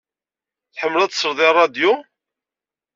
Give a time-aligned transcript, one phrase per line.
[0.73, 1.93] Tḥemmleḍ ad tesleḍ i ṛṛadyu?